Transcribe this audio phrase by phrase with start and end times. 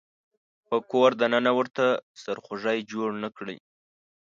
[0.67, 1.85] په کور د ننه ورته
[2.21, 3.57] سرخوږی جوړ نه کړي.